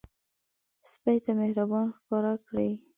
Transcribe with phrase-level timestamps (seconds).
[0.91, 2.71] سپي ته مهرباني ښکار کړئ.